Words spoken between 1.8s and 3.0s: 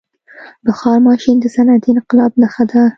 انقلاب نښه ده.